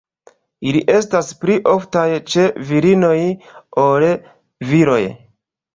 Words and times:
Ili 0.69 0.79
estas 0.93 1.29
pli 1.43 1.57
oftaj 1.73 2.07
ĉe 2.33 2.49
virinoj 2.71 3.15
ol 3.87 4.11
viroj. 4.73 5.01